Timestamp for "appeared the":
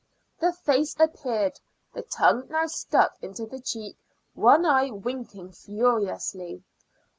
0.99-2.01